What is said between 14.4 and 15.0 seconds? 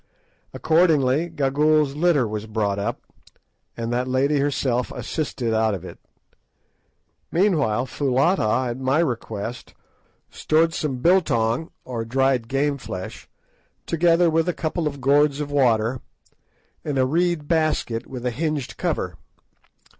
a couple